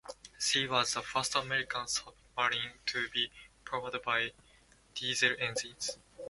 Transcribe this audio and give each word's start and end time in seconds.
She 0.39 0.67
was 0.67 0.95
the 0.95 1.03
first 1.03 1.35
American 1.35 1.85
submarine 1.87 2.71
to 2.87 3.07
be 3.09 3.31
powered 3.63 4.01
by 4.01 4.31
diesel 4.95 5.35
engines. 5.37 5.99